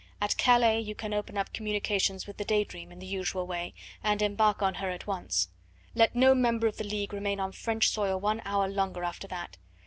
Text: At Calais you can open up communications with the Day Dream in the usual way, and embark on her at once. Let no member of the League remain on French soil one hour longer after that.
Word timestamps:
At 0.19 0.35
Calais 0.35 0.79
you 0.79 0.95
can 0.95 1.13
open 1.13 1.37
up 1.37 1.53
communications 1.53 2.25
with 2.25 2.37
the 2.37 2.43
Day 2.43 2.63
Dream 2.63 2.91
in 2.91 2.97
the 2.97 3.05
usual 3.05 3.45
way, 3.45 3.75
and 4.03 4.19
embark 4.23 4.63
on 4.63 4.73
her 4.81 4.89
at 4.89 5.05
once. 5.05 5.49
Let 5.93 6.15
no 6.15 6.33
member 6.33 6.65
of 6.65 6.77
the 6.77 6.83
League 6.83 7.13
remain 7.13 7.39
on 7.39 7.51
French 7.51 7.89
soil 7.89 8.19
one 8.19 8.41
hour 8.43 8.67
longer 8.67 9.03
after 9.03 9.27
that. 9.27 9.57